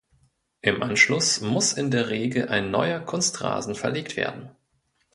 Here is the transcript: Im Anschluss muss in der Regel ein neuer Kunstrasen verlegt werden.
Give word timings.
Im 0.63 0.81
Anschluss 0.81 1.41
muss 1.41 1.73
in 1.73 1.91
der 1.91 2.09
Regel 2.09 2.47
ein 2.47 2.71
neuer 2.71 3.01
Kunstrasen 3.01 3.75
verlegt 3.75 4.15
werden. 4.17 4.49